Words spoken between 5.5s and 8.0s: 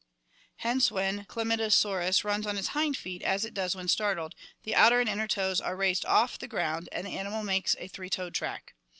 are raised off the ground and the animal makes a